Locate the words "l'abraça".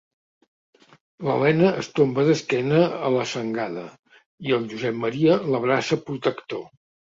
5.47-6.03